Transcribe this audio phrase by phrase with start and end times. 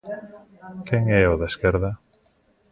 [0.87, 1.89] Quen é o da esquerda?